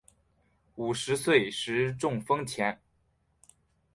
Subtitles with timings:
[0.77, 2.81] 五十岁时中风前